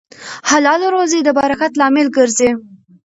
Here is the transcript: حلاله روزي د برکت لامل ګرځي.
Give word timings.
حلاله 0.49 0.87
روزي 0.95 1.19
د 1.23 1.29
برکت 1.39 1.71
لامل 1.79 2.07
ګرځي. 2.17 2.49